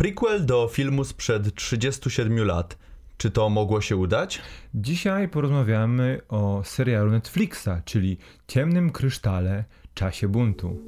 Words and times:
Prequel 0.00 0.46
do 0.46 0.68
filmu 0.68 1.04
sprzed 1.04 1.54
37 1.54 2.44
lat. 2.46 2.78
Czy 3.16 3.30
to 3.30 3.48
mogło 3.50 3.80
się 3.80 3.96
udać? 3.96 4.40
Dzisiaj 4.74 5.28
porozmawiamy 5.28 6.20
o 6.28 6.62
serialu 6.64 7.10
Netflixa, 7.10 7.68
czyli 7.84 8.18
Ciemnym 8.48 8.90
Krysztale 8.90 9.64
Czasie 9.94 10.28
Buntu. 10.28 10.78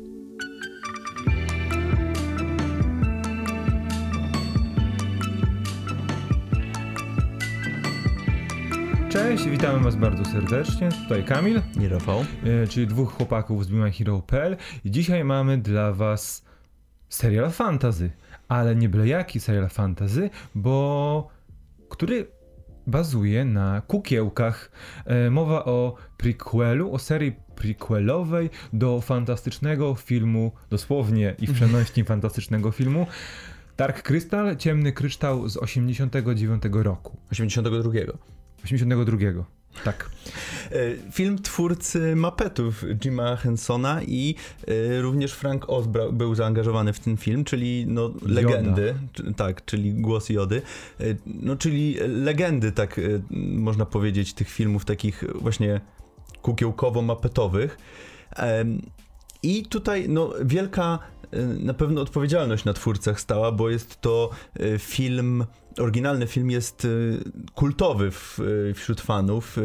Cześć, 9.10 9.44
witamy 9.48 9.78
Was 9.84 9.96
bardzo 9.96 10.24
serdecznie. 10.24 10.88
Tutaj 11.02 11.24
Kamil, 11.24 11.62
Nie, 11.76 11.88
Rafał. 11.88 12.24
e, 12.44 12.66
czyli 12.66 12.86
dwóch 12.86 13.12
chłopaków 13.12 13.64
z 13.64 13.68
BeMyHero.pl 13.68 14.56
i 14.84 14.90
dzisiaj 14.90 15.24
mamy 15.24 15.58
dla 15.58 15.92
Was 15.92 16.44
serial 17.08 17.50
fantazy, 17.50 18.10
ale 18.52 18.76
nie 18.76 18.88
byle 18.88 19.08
jaki 19.08 19.40
serial 19.40 19.68
fantazy, 19.68 20.30
bo 20.54 21.28
który 21.88 22.26
bazuje 22.86 23.44
na 23.44 23.80
kukiełkach. 23.80 24.70
E, 25.06 25.30
mowa 25.30 25.64
o 25.64 25.94
prequelu, 26.16 26.92
o 26.92 26.98
serii 26.98 27.32
prequelowej 27.56 28.50
do 28.72 29.00
fantastycznego 29.00 29.94
filmu, 29.94 30.52
dosłownie 30.70 31.34
i 31.38 31.46
w 31.46 31.52
przenośni 31.52 32.04
fantastycznego 32.04 32.70
filmu 32.70 33.06
Dark 33.76 34.02
Crystal, 34.02 34.56
Ciemny 34.56 34.92
Kryształ 34.92 35.48
z 35.48 35.56
89 35.56 36.62
roku. 36.72 37.16
82. 37.30 37.90
82. 38.64 39.44
Tak. 39.84 40.10
E, 40.72 41.12
Film 41.12 41.42
twórcy 41.42 42.16
Muppetów 42.16 42.84
Jima 43.04 43.36
Hensona 43.36 44.02
i 44.02 44.34
e, 44.68 45.00
również 45.00 45.32
Frank 45.32 45.64
Oz 45.68 45.86
był 46.12 46.34
zaangażowany 46.34 46.92
w 46.92 47.00
ten 47.00 47.16
film, 47.16 47.44
czyli 47.44 47.86
no, 47.86 48.10
legendy, 48.22 48.94
tak, 49.36 49.64
czyli 49.64 49.94
głos 49.94 50.28
Jody, 50.28 50.62
E, 51.00 51.04
no 51.26 51.56
czyli 51.56 51.96
legendy, 52.08 52.72
tak 52.72 53.00
można 53.30 53.86
powiedzieć, 53.86 54.34
tych 54.34 54.48
filmów 54.48 54.84
takich 54.84 55.24
właśnie 55.34 55.80
kukiełkowo-mapetowych. 56.42 57.68
I 59.42 59.66
tutaj 59.66 60.08
no, 60.08 60.32
wielka 60.44 60.98
e, 61.30 61.42
na 61.42 61.74
pewno 61.74 62.00
odpowiedzialność 62.00 62.64
na 62.64 62.72
twórcach 62.72 63.20
stała, 63.20 63.52
bo 63.52 63.70
jest 63.70 64.00
to 64.00 64.30
e, 64.60 64.78
film, 64.78 65.44
oryginalny 65.78 66.26
film 66.26 66.50
jest 66.50 66.84
e, 66.84 66.88
kultowy 67.54 68.10
w, 68.10 68.38
wśród 68.74 69.00
fanów, 69.00 69.56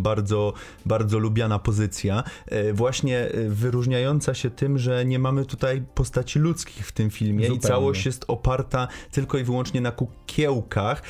bardzo, 0.00 0.52
bardzo 0.86 1.18
lubiana 1.18 1.58
pozycja, 1.58 2.24
właśnie 2.72 3.28
wyróżniająca 3.48 4.34
się 4.34 4.50
tym, 4.50 4.78
że 4.78 5.04
nie 5.04 5.18
mamy 5.18 5.44
tutaj 5.44 5.82
postaci 5.94 6.38
ludzkich 6.38 6.86
w 6.86 6.92
tym 6.92 7.10
filmie 7.10 7.46
Zupełnie. 7.46 7.58
i 7.58 7.60
całość 7.60 8.06
jest 8.06 8.24
oparta 8.28 8.88
tylko 9.10 9.38
i 9.38 9.44
wyłącznie 9.44 9.80
na 9.80 9.92
kukiełkach. 9.92 11.02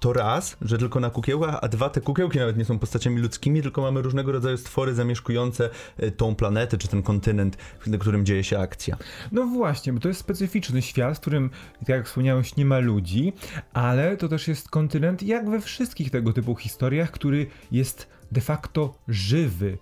To 0.00 0.12
raz, 0.12 0.56
że 0.62 0.78
tylko 0.78 1.00
na 1.00 1.10
kukiełkach, 1.10 1.58
a 1.62 1.68
dwa, 1.68 1.90
te 1.90 2.00
kukiełki 2.00 2.38
nawet 2.38 2.56
nie 2.56 2.64
są 2.64 2.78
postaciami 2.78 3.20
ludzkimi, 3.20 3.62
tylko 3.62 3.82
mamy 3.82 4.02
różnego 4.02 4.32
rodzaju 4.32 4.56
stwory 4.56 4.94
zamieszkujące 4.94 5.70
e, 5.96 6.10
tą 6.10 6.34
planetę, 6.34 6.78
czy 6.78 6.88
ten 6.88 7.02
kontynent, 7.02 7.56
na 7.86 7.98
którym 7.98 8.26
dzieje 8.26 8.44
się 8.44 8.58
akcja. 8.58 8.96
No 9.32 9.46
właśnie, 9.46 9.92
bo 9.92 10.00
to 10.00 10.08
jest 10.08 10.20
specyficzny 10.20 10.82
świat, 10.82 11.16
w 11.16 11.20
którym, 11.20 11.50
tak 11.78 11.88
jak 11.88 12.06
wspomniałeś, 12.06 12.56
nie 12.56 12.64
ma 12.64 12.78
ludzi, 12.78 13.32
ale 13.72 14.16
to 14.16 14.28
też 14.28 14.48
jest 14.48 14.70
kontynent, 14.70 15.22
jak 15.22 15.50
we 15.50 15.60
wszystkich 15.60 16.10
tego 16.10 16.32
typu 16.32 16.56
historiach, 16.56 17.10
który 17.10 17.46
jest 17.72 18.08
de 18.32 18.40
facto 18.40 18.98
żywy. 19.08 19.78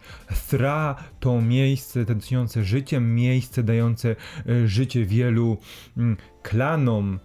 Thra 0.48 0.96
to 1.20 1.40
miejsce 1.40 2.04
tętniące 2.04 2.64
życiem, 2.64 3.14
miejsce 3.14 3.62
dające 3.62 4.16
e, 4.48 4.68
życie 4.68 5.04
wielu 5.04 5.58
mm, 5.96 6.16
klanom 6.42 7.18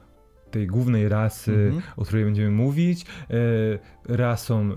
tej 0.51 0.67
głównej 0.67 1.09
rasy, 1.09 1.51
Mhm. 1.51 1.81
o 1.97 2.05
której 2.05 2.25
będziemy 2.25 2.51
mówić, 2.51 3.05
e, 3.29 4.15
rasom 4.15 4.71
e, 4.71 4.75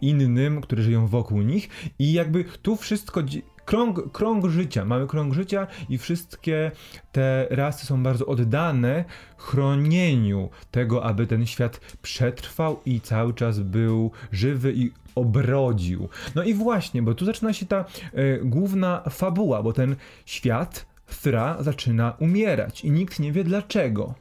innym, 0.00 0.60
które 0.60 0.82
żyją 0.82 1.06
wokół 1.06 1.42
nich 1.42 1.68
i 1.98 2.12
jakby 2.12 2.44
tu 2.44 2.76
wszystko 2.76 3.22
krąg, 3.64 4.12
krąg 4.12 4.46
życia, 4.46 4.84
mamy 4.84 5.06
krąg 5.06 5.34
życia 5.34 5.66
i 5.88 5.98
wszystkie 5.98 6.70
te 7.12 7.46
rasy 7.50 7.86
są 7.86 8.02
bardzo 8.02 8.26
oddane 8.26 9.04
chronieniu 9.36 10.48
tego, 10.70 11.04
aby 11.04 11.26
ten 11.26 11.46
świat 11.46 11.80
przetrwał 12.02 12.80
i 12.86 13.00
cały 13.00 13.34
czas 13.34 13.60
był 13.60 14.10
żywy 14.32 14.72
i 14.76 14.92
obrodził. 15.14 16.08
No 16.34 16.42
i 16.42 16.54
właśnie, 16.54 17.02
bo 17.02 17.14
tu 17.14 17.24
zaczyna 17.24 17.52
się 17.52 17.66
ta 17.66 17.84
e, 18.12 18.38
główna 18.38 19.02
fabuła, 19.10 19.62
bo 19.62 19.72
ten 19.72 19.96
świat 20.26 20.86
Thra 21.22 21.56
zaczyna 21.60 22.16
umierać 22.18 22.84
i 22.84 22.90
nikt 22.90 23.20
nie 23.20 23.32
wie 23.32 23.44
dlaczego. 23.44 24.14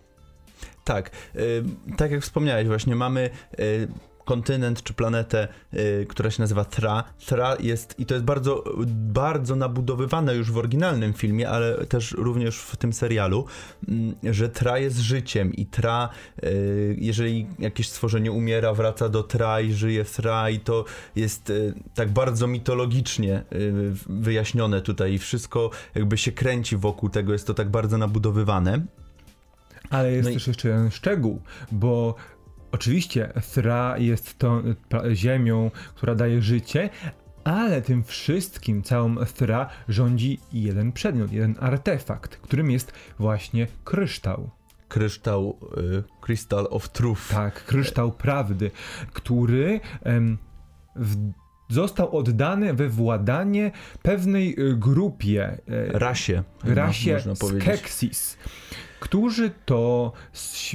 Tak, 0.84 1.12
y, 1.36 1.64
tak 1.98 2.12
jak 2.12 2.22
wspomniałeś, 2.22 2.68
właśnie 2.68 2.96
mamy 2.96 3.30
y, 3.60 3.88
kontynent 4.26 4.84
czy 4.84 4.94
planetę, 4.94 5.48
y, 5.74 6.06
która 6.10 6.32
się 6.32 6.42
nazywa 6.42 6.66
Thra. 6.66 7.04
Thra 7.26 7.56
jest, 7.60 8.00
i 8.00 8.06
to 8.06 8.14
jest 8.14 8.26
bardzo, 8.26 8.64
bardzo 8.88 9.56
nabudowywane 9.56 10.36
już 10.36 10.52
w 10.52 10.58
oryginalnym 10.58 11.14
filmie, 11.14 11.50
ale 11.50 11.86
też 11.86 12.12
również 12.12 12.58
w 12.58 12.78
tym 12.78 12.94
serialu, 12.94 13.46
mm, 13.88 14.16
że 14.24 14.50
Tra 14.50 14.78
jest 14.78 14.98
życiem 14.98 15.54
i 15.54 15.66
Tra, 15.66 16.10
jeżeli 16.98 17.48
jakieś 17.60 17.90
stworzenie 17.90 18.32
umiera, 18.32 18.74
wraca 18.74 19.10
do 19.10 19.24
Tra 19.24 19.62
i 19.62 19.74
żyje 19.74 20.04
w 20.04 20.12
Tra 20.12 20.50
i 20.50 20.60
to 20.60 20.86
jest 21.16 21.52
tak 21.96 22.10
bardzo 22.10 22.48
mitologicznie 22.48 23.44
wyjaśnione 24.10 24.82
tutaj 24.82 25.14
i 25.14 25.18
wszystko 25.18 25.70
jakby 25.96 26.18
się 26.18 26.32
kręci 26.32 26.78
wokół 26.78 27.10
tego, 27.10 27.34
jest 27.34 27.48
to 27.48 27.54
tak 27.54 27.70
bardzo 27.70 27.98
nabudowywane. 27.98 28.82
Ale 29.92 30.12
jest 30.12 30.24
No 30.26 30.30
i- 30.30 30.34
też 30.34 30.48
jeszcze 30.48 30.70
jeden 30.70 30.92
szczegół, 30.92 31.42
bo 31.72 32.16
oczywiście 32.72 33.34
Thra 33.54 33.98
jest 33.98 34.38
tą 34.38 34.64
ziemią, 35.14 35.72
która 35.96 36.16
daje 36.16 36.42
życie, 36.42 36.90
ale 37.44 37.82
tym 37.82 38.04
wszystkim, 38.04 38.84
całą 38.84 39.16
Thra 39.16 39.70
rządzi 39.90 40.40
jeden 40.54 40.92
przedmiot, 40.92 41.32
jeden 41.32 41.56
artefakt, 41.60 42.36
którym 42.36 42.72
jest 42.72 42.92
właśnie 43.20 43.68
kryształ. 43.84 44.50
kryształ 44.88 45.58
y, 45.78 46.04
Crystal 46.22 46.68
of 46.70 46.90
Truth. 46.90 47.30
Tak, 47.30 47.66
kryształ 47.66 48.12
prawdy, 48.12 48.72
który 49.14 49.80
em, 50.04 50.38
w, 50.96 51.16
został 51.70 52.18
oddany 52.18 52.74
we 52.74 52.90
władanie 52.90 53.72
pewnej 54.02 54.60
y, 54.60 54.76
grupie, 54.78 55.44
e, 55.68 56.00
Rasie. 56.00 56.44
rasie 56.64 57.20
powiedzieć. 57.40 57.64
Skeksis, 57.64 58.38
którzy 59.02 59.52
to 59.66 60.12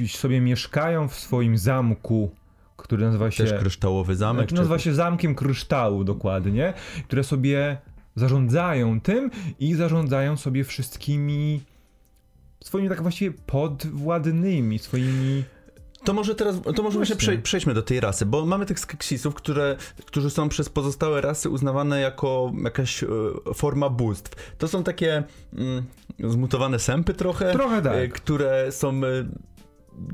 sobie 0.07 0.41
mieszkają 0.41 1.07
w 1.07 1.15
swoim 1.15 1.57
zamku, 1.57 2.31
który 2.77 3.05
nazywa 3.05 3.31
się... 3.31 3.43
Też 3.43 3.59
kryształowy 3.59 4.15
zamek. 4.15 4.39
znaczy, 4.39 4.55
czy- 4.55 4.61
nazywa 4.61 4.79
się 4.79 4.93
Zamkiem 4.93 5.35
Kryształu 5.35 6.03
dokładnie, 6.03 6.73
które 7.03 7.23
sobie 7.23 7.77
zarządzają 8.15 9.01
tym 9.01 9.31
i 9.59 9.73
zarządzają 9.73 10.37
sobie 10.37 10.63
wszystkimi 10.63 11.61
swoimi 12.63 12.89
tak 12.89 13.01
właściwie 13.01 13.37
podwładnymi, 13.45 14.79
swoimi... 14.79 15.43
To 16.07 16.13
może 16.13 16.35
teraz, 16.35 16.55
to 16.75 16.83
może 16.83 16.97
właśnie 16.97 17.15
przej- 17.15 17.41
przejdźmy 17.41 17.73
do 17.73 17.81
tej 17.81 17.99
rasy, 17.99 18.25
bo 18.25 18.45
mamy 18.45 18.65
tych 18.65 18.79
skeksisów, 18.79 19.35
które, 19.35 19.75
którzy 20.05 20.29
są 20.29 20.49
przez 20.49 20.69
pozostałe 20.69 21.21
rasy 21.21 21.49
uznawane 21.49 21.99
jako 22.01 22.51
jakaś 22.63 23.03
e, 23.03 23.07
forma 23.53 23.89
bóstw. 23.89 24.53
To 24.57 24.67
są 24.67 24.83
takie 24.83 25.23
mm, 25.53 25.83
zmutowane 26.23 26.79
sępy 26.79 27.13
trochę, 27.13 27.51
Trochę 27.51 27.81
tak. 27.81 27.93
e, 27.95 28.07
które 28.07 28.71
są 28.71 28.89
e, 29.03 29.25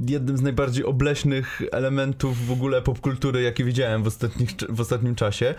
jednym 0.07 0.37
z 0.37 0.41
najbardziej 0.41 0.85
obleśnych 0.85 1.61
elementów 1.71 2.45
w 2.47 2.51
ogóle 2.51 2.81
popkultury, 2.81 3.41
jakie 3.41 3.63
widziałem 3.63 4.03
w, 4.03 4.07
ostatnich, 4.07 4.49
w 4.69 4.81
ostatnim 4.81 5.15
czasie. 5.15 5.55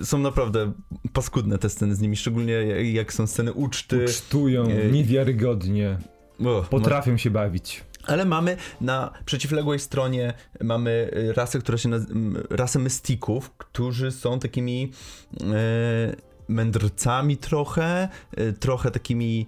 E, 0.00 0.04
są 0.04 0.18
naprawdę 0.18 0.72
paskudne 1.12 1.58
te 1.58 1.68
sceny 1.70 1.94
z 1.94 2.00
nimi, 2.00 2.16
szczególnie 2.16 2.52
jak- 2.92 3.12
są 3.12 3.26
sceny 3.26 3.52
uczty. 3.52 4.04
Ucztują 4.04 4.66
niewiarygodnie, 4.92 5.98
O, 6.44 6.62
potrafią 6.70 7.16
się 7.16 7.30
bawić. 7.30 7.84
Ale 8.10 8.24
mamy 8.24 8.56
na 8.80 9.12
przeciwległej 9.24 9.78
stronie 9.78 10.34
mamy 10.60 11.10
y, 11.16 11.32
rasę, 11.32 11.58
która 11.58 11.78
się 11.78 11.88
nazywa 11.88 12.14
rasę 12.50 12.78
mystików, 12.78 13.50
którzy 13.50 14.10
są 14.10 14.38
takimi 14.38 14.92
e, 15.40 16.30
mędrcami 16.48 17.36
trochę, 17.36 18.08
e, 18.36 18.52
trochę 18.52 18.90
takimi 18.90 19.46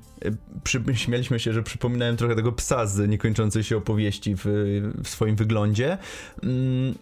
e, 0.84 0.94
śmialiśmy 1.04 1.40
się, 1.40 1.52
że 1.52 1.62
przypominają 1.62 2.16
trochę 2.16 2.34
tego 2.34 2.52
psa 2.52 2.86
z 2.86 3.08
niekończącej 3.08 3.64
się 3.64 3.76
opowieści 3.76 4.34
w, 4.36 4.42
w 5.04 5.08
swoim 5.08 5.36
wyglądzie. 5.36 5.98
Mm, 6.42 6.94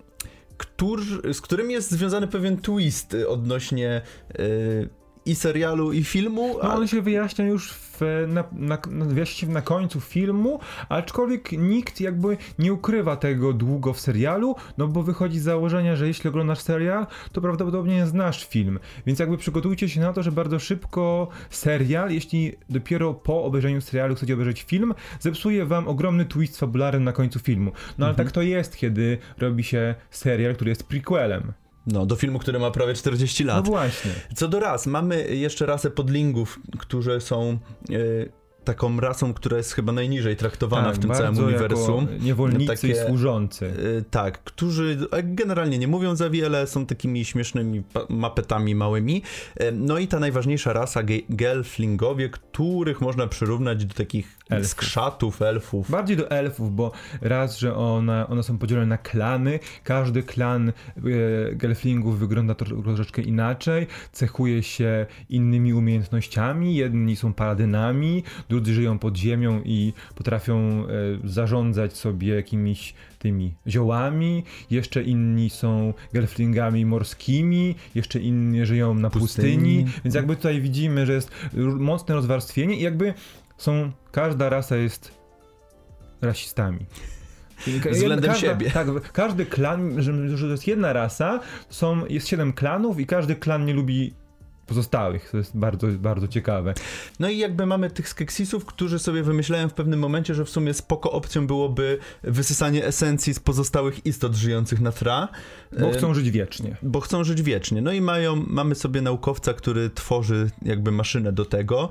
którzy, 0.61 1.35
z 1.35 1.40
którym 1.40 1.70
jest 1.70 1.90
związany 1.90 2.29
pewien 2.29 2.56
twist 2.56 3.14
y, 3.14 3.29
odnośnie 3.29 4.02
y, 4.40 4.88
i 5.26 5.34
serialu, 5.34 5.93
i 5.93 6.05
filmu. 6.05 6.56
No 6.62 6.75
on 6.75 6.88
się 6.88 7.02
wyjaśnia 7.02 7.44
już 7.44 7.72
w, 7.72 8.00
na, 8.28 8.44
na, 8.52 8.78
na, 8.90 9.05
wyjaśnia 9.05 9.49
się 9.49 9.52
na 9.52 9.62
końcu 9.62 10.00
filmu, 10.00 10.61
aczkolwiek 10.88 11.52
nikt 11.52 12.00
jakby 12.00 12.37
nie 12.58 12.72
ukrywa 12.72 13.17
tego 13.17 13.52
długo 13.52 13.93
w 13.93 14.00
serialu, 14.00 14.56
no 14.78 14.88
bo 14.88 15.02
wychodzi 15.02 15.38
z 15.38 15.43
założenia, 15.43 15.96
że 15.96 16.06
jeśli 16.06 16.28
oglądasz 16.28 16.61
serial, 16.61 17.06
to 17.32 17.40
prawdopodobnie 17.40 18.06
znasz 18.06 18.46
film. 18.46 18.78
Więc 19.06 19.19
jakby 19.19 19.38
przygotujcie 19.38 19.88
się 19.88 20.00
na 20.00 20.12
to, 20.12 20.22
że 20.22 20.32
bardzo 20.32 20.58
szybko 20.58 21.28
serial, 21.50 22.11
jeśli 22.11 22.52
dopiero 22.70 23.14
po 23.14 23.44
obejrzeniu 23.44 23.81
serialu 23.81 24.14
chcecie 24.14 24.34
obejrzeć 24.34 24.62
film, 24.62 24.94
zepsuje 25.20 25.66
wam 25.66 25.88
ogromny 25.88 26.25
twist 26.25 26.58
fabularny 26.58 27.00
na 27.00 27.12
końcu 27.12 27.38
filmu. 27.38 27.73
No 27.99 28.06
ale 28.06 28.11
mhm. 28.11 28.26
tak 28.26 28.34
to 28.34 28.43
jest, 28.43 28.76
kiedy 28.76 29.19
robi 29.38 29.64
się 29.64 29.94
serial, 30.11 30.55
który 30.55 30.69
jest 30.69 30.84
prequelem. 30.88 31.52
No, 31.92 32.06
do 32.06 32.16
filmu, 32.16 32.38
który 32.38 32.58
ma 32.58 32.70
prawie 32.70 32.94
40 32.94 33.44
lat. 33.44 33.64
No 33.64 33.70
właśnie. 33.70 34.10
Co 34.34 34.48
do 34.48 34.60
ras, 34.60 34.87
mamy 34.87 35.37
jeszcze 35.37 35.66
rasę 35.66 35.90
podlingów, 35.90 36.60
którzy 36.78 37.20
są 37.20 37.58
yy, 37.88 38.32
taką 38.64 39.00
rasą, 39.00 39.34
która 39.34 39.56
jest 39.56 39.72
chyba 39.72 39.92
najniżej 39.92 40.37
traktowana 40.37 40.87
tak, 40.87 40.96
w 40.96 40.98
tym 40.98 41.14
całym 41.14 41.38
uniwersum. 41.38 42.08
Niewolnicy 42.20 42.66
takie, 42.66 42.88
i 42.88 43.06
służący. 43.06 43.64
Yy, 43.64 44.04
tak, 44.10 44.44
którzy 44.44 45.08
generalnie 45.25 45.78
nie 45.78 45.88
mówią 45.88 46.16
za 46.16 46.31
wiele, 46.31 46.66
są 46.66 46.87
takimi 46.87 47.25
śmiesznymi 47.25 47.82
mapetami 48.08 48.75
małymi. 48.75 49.22
Yy, 49.60 49.72
no 49.72 49.98
i 49.98 50.08
ta 50.08 50.20
najważniejsza 50.20 50.72
rasa, 50.72 51.02
gelflingowie, 51.28 52.28
których 52.28 53.00
można 53.00 53.26
przyrównać 53.26 53.84
do 53.84 53.94
takich 53.94 54.39
elfów. 54.50 54.70
skrzatów, 54.70 55.43
elfów. 55.43 55.91
Bardziej 55.91 56.17
do 56.17 56.31
elfów, 56.31 56.75
bo 56.75 56.93
raz, 57.20 57.58
że 57.58 57.76
one, 57.76 58.26
one 58.26 58.43
są 58.43 58.58
podzielone 58.58 58.87
na 58.87 58.99
klany, 58.99 59.58
każdy 59.85 60.23
klan 60.23 60.69
e, 60.69 60.73
gelflingów 61.55 62.19
wygląda 62.19 62.55
troszeczkę 62.55 63.23
inaczej, 63.23 63.87
cechuje 64.12 64.62
się 64.62 65.06
innymi 65.29 65.75
umiejętnościami, 65.75 66.75
jedni 66.75 67.17
są 67.17 67.35
paladynami, 67.35 68.23
drudzy 68.49 68.75
żyją 68.75 68.99
pod 68.99 69.17
ziemią 69.17 69.62
i 69.64 69.93
potrafią 70.14 70.58
e, 70.58 70.87
zarządzać 71.25 71.97
sobie 71.97 72.35
jakimiś 72.35 72.94
tymi 73.19 73.55
ziołami, 73.67 74.44
jeszcze 74.70 75.02
inni 75.02 75.50
są 75.50 75.94
gelflingami 76.12 76.87
morskimi, 76.87 77.75
jeszcze 77.94 78.20
inni 78.20 78.67
żyją 78.67 78.94
na 78.94 79.11
pustyni. 79.11 79.52
pustyni. 79.52 79.87
Więc 80.05 80.14
jakby 80.14 80.37
tutaj 80.37 80.61
widzimy, 80.61 81.06
że 81.06 81.12
jest 81.12 81.31
mocne 81.79 82.14
rozwarstwienie 82.14 82.76
i 82.76 82.82
jakby 82.82 83.14
są, 83.61 83.93
każda 84.12 84.49
rasa 84.49 84.77
jest 84.77 85.12
rasistami. 86.23 86.87
Względem 87.93 88.31
każda, 88.31 88.49
siebie. 88.49 88.71
Tak, 88.71 89.12
każdy 89.12 89.47
klan, 89.47 90.03
że, 90.03 90.37
że 90.37 90.47
to 90.47 90.53
jest 90.53 90.67
jedna 90.67 90.93
rasa, 90.93 91.41
są, 91.71 92.07
jest 92.07 92.29
siedem 92.29 92.53
klanów 92.53 93.01
i 93.01 93.07
każdy 93.07 93.37
klan 93.37 93.65
nie 93.65 93.75
lubi 93.75 94.15
pozostałych. 94.70 95.31
To 95.31 95.37
jest 95.37 95.56
bardzo, 95.56 95.87
bardzo 95.87 96.28
ciekawe. 96.28 96.75
No 97.20 97.28
i 97.28 97.38
jakby 97.38 97.67
mamy 97.67 97.90
tych 97.90 98.08
skeksisów, 98.08 98.64
którzy 98.64 98.99
sobie 98.99 99.22
wymyślają 99.22 99.69
w 99.69 99.75
pewnym 99.75 100.00
momencie, 100.00 100.34
że 100.34 100.44
w 100.44 100.50
sumie 100.50 100.75
spoko 100.75 101.12
opcją 101.12 101.46
byłoby 101.46 101.99
wysysanie 102.22 102.87
esencji 102.87 103.34
z 103.34 103.40
pozostałych 103.40 104.06
istot 104.06 104.34
żyjących 104.34 104.81
na 104.81 104.93
Tra. 104.93 105.28
Bo 105.81 105.90
chcą 105.90 106.14
żyć 106.14 106.31
wiecznie. 106.31 106.76
Bo 106.82 107.00
chcą 107.00 107.25
żyć 107.25 107.43
wiecznie. 107.43 107.82
No 107.82 107.93
i 107.93 108.00
mają, 108.00 108.37
mamy 108.46 108.75
sobie 108.75 109.00
naukowca, 109.00 109.55
który 109.55 109.90
tworzy 109.90 110.50
jakby 110.62 110.93
maszynę 110.93 111.32
do 111.32 111.44
tego. 111.44 111.88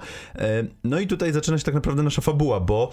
No 0.83 0.99
i 0.99 1.07
tutaj 1.07 1.31
zaczyna 1.33 1.57
się 1.57 1.63
tak 1.63 1.75
naprawdę 1.75 2.03
nasza 2.03 2.21
fabuła, 2.21 2.59
bo 2.59 2.91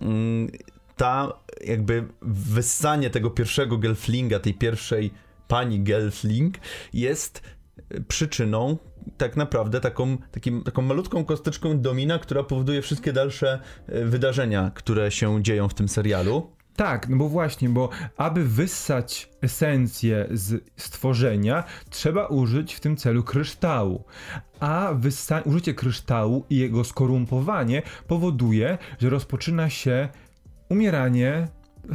mm, 0.00 0.50
ta 0.96 1.32
jakby 1.64 2.04
wyssanie 2.22 3.10
tego 3.10 3.30
pierwszego 3.30 3.78
Gelflinga, 3.78 4.38
tej 4.38 4.54
pierwszej 4.54 5.10
pani 5.48 5.80
Gelfling 5.80 6.54
jest 6.92 7.42
przyczyną 8.08 8.78
tak 9.16 9.36
naprawdę 9.36 9.80
taką, 9.80 10.16
takim, 10.30 10.62
taką 10.62 10.82
malutką 10.82 11.24
kosteczką 11.24 11.80
domina, 11.80 12.18
która 12.18 12.42
powoduje 12.42 12.82
wszystkie 12.82 13.12
dalsze 13.12 13.60
e, 13.86 14.04
wydarzenia, 14.04 14.70
które 14.74 15.10
się 15.10 15.42
dzieją 15.42 15.68
w 15.68 15.74
tym 15.74 15.88
serialu. 15.88 16.50
Tak, 16.76 17.08
no 17.08 17.16
bo 17.16 17.28
właśnie, 17.28 17.68
bo 17.68 17.88
aby 18.16 18.44
wyssać 18.44 19.30
esencję 19.42 20.26
z 20.30 20.70
stworzenia, 20.76 21.64
trzeba 21.90 22.26
użyć 22.26 22.74
w 22.74 22.80
tym 22.80 22.96
celu 22.96 23.22
kryształu. 23.22 24.04
A 24.60 24.94
wyssa- 25.00 25.42
użycie 25.44 25.74
kryształu 25.74 26.44
i 26.50 26.56
jego 26.56 26.84
skorumpowanie 26.84 27.82
powoduje, 28.06 28.78
że 28.98 29.10
rozpoczyna 29.10 29.70
się 29.70 30.08
umieranie 30.68 31.48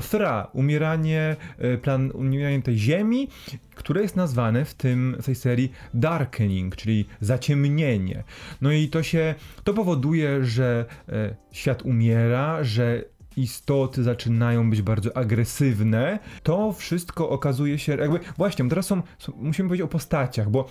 Thra, 0.09 0.47
umieranie, 0.53 1.35
e, 1.57 1.77
plan, 1.77 2.11
umieranie 2.11 2.61
tej 2.61 2.77
ziemi, 2.77 3.27
które 3.75 4.01
jest 4.01 4.15
nazwane 4.15 4.65
w, 4.65 4.73
tym, 4.73 5.15
w 5.21 5.25
tej 5.25 5.35
serii 5.35 5.71
darkening, 5.93 6.75
czyli 6.75 7.05
zaciemnienie. 7.21 8.23
No 8.61 8.71
i 8.71 8.89
to 8.89 9.03
się, 9.03 9.35
to 9.63 9.73
powoduje, 9.73 10.45
że 10.45 10.85
e, 11.09 11.35
świat 11.51 11.81
umiera, 11.81 12.63
że 12.63 13.03
istoty 13.37 14.03
zaczynają 14.03 14.69
być 14.69 14.81
bardzo 14.81 15.17
agresywne, 15.17 16.19
to 16.43 16.73
wszystko 16.73 17.29
okazuje 17.29 17.79
się, 17.79 17.95
jakby 17.95 18.19
właśnie, 18.37 18.69
teraz 18.69 18.85
są, 18.85 19.01
są, 19.19 19.33
musimy 19.35 19.69
powiedzieć 19.69 19.85
o 19.85 19.87
postaciach, 19.87 20.49
bo 20.49 20.69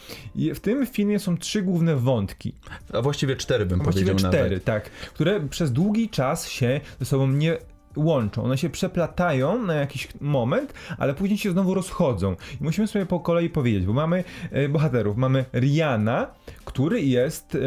w 0.54 0.60
tym 0.60 0.86
filmie 0.86 1.18
są 1.18 1.38
trzy 1.38 1.62
główne 1.62 1.96
wątki. 1.96 2.54
A 2.92 3.02
właściwie 3.02 3.36
cztery 3.36 3.66
bym 3.66 3.78
właściwie 3.82 4.06
powiedział 4.06 4.30
cztery, 4.30 4.50
nawet. 4.50 4.64
tak, 4.64 4.90
które 4.90 5.40
przez 5.40 5.72
długi 5.72 6.08
czas 6.08 6.48
się 6.48 6.80
ze 7.00 7.06
sobą 7.06 7.26
nie 7.26 7.58
łączą, 7.98 8.44
one 8.44 8.58
się 8.58 8.70
przeplatają 8.70 9.62
na 9.62 9.74
jakiś 9.74 10.08
moment, 10.20 10.74
ale 10.98 11.14
później 11.14 11.38
się 11.38 11.50
znowu 11.50 11.74
rozchodzą. 11.74 12.36
I 12.60 12.64
musimy 12.64 12.86
sobie 12.86 13.06
po 13.06 13.20
kolei 13.20 13.50
powiedzieć, 13.50 13.86
bo 13.86 13.92
mamy 13.92 14.24
e, 14.50 14.68
bohaterów. 14.68 15.16
Mamy 15.16 15.44
Riana, 15.54 16.26
który 16.68 17.02
jest 17.02 17.54
e, 17.54 17.58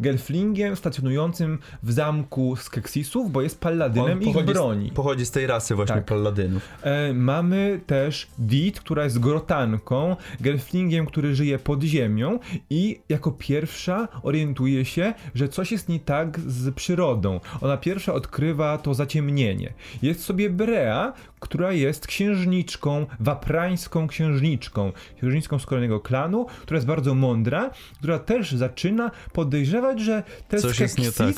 gelflingiem 0.00 0.76
stacjonującym 0.76 1.58
w 1.82 1.92
zamku 1.92 2.56
Skeksisów, 2.56 3.32
bo 3.32 3.42
jest 3.42 3.60
palladynem 3.60 4.22
ich 4.22 4.44
broni. 4.44 4.90
Z, 4.90 4.92
pochodzi 4.92 5.26
z 5.26 5.30
tej 5.30 5.46
rasy 5.46 5.74
właśnie 5.74 5.94
tak. 5.94 6.04
palladynów. 6.04 6.68
E, 6.82 7.12
mamy 7.12 7.80
też 7.86 8.26
Dit, 8.38 8.80
która 8.80 9.04
jest 9.04 9.18
grotanką, 9.18 10.16
gelflingiem, 10.40 11.06
który 11.06 11.34
żyje 11.34 11.58
pod 11.58 11.82
ziemią 11.82 12.38
i 12.70 13.00
jako 13.08 13.32
pierwsza 13.32 14.08
orientuje 14.22 14.84
się, 14.84 15.14
że 15.34 15.48
coś 15.48 15.72
jest 15.72 15.88
nie 15.88 16.00
tak 16.00 16.40
z 16.40 16.74
przyrodą. 16.74 17.40
Ona 17.60 17.76
pierwsza 17.76 18.14
odkrywa 18.14 18.78
to 18.78 18.94
zaciemnienie. 18.94 19.72
Jest 20.02 20.22
sobie 20.22 20.50
Brea, 20.50 21.12
która 21.40 21.72
jest 21.72 22.06
księżniczką, 22.06 23.06
waprańską 23.20 24.08
księżniczką, 24.08 24.92
księżniczką 25.16 25.58
z 25.58 25.66
kolejnego 25.66 26.00
klanu, 26.00 26.46
która 26.62 26.76
jest 26.76 26.86
bardzo 26.86 27.14
mądra, 27.14 27.70
która 27.98 28.18
też 28.18 28.35
zaczyna 28.42 29.10
podejrzewać, 29.32 30.00
że 30.00 30.22
te 30.48 30.56
nie 30.98 31.12
tak. 31.12 31.34